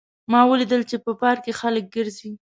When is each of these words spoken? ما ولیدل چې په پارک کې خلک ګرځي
ما 0.31 0.41
ولیدل 0.51 0.81
چې 0.89 0.95
په 1.05 1.11
پارک 1.21 1.41
کې 1.45 1.57
خلک 1.61 1.85
ګرځي 1.95 2.31